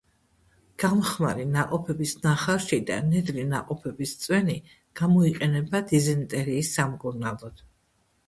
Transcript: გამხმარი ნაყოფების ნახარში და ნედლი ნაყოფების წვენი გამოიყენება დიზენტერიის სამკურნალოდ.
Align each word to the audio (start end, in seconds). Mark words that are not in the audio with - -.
გამხმარი 0.83 1.43
ნაყოფების 1.55 2.13
ნახარში 2.21 2.79
და 2.87 2.95
ნედლი 3.09 3.45
ნაყოფების 3.51 4.15
წვენი 4.23 4.57
გამოიყენება 5.01 5.83
დიზენტერიის 5.93 6.73
სამკურნალოდ. 6.79 7.63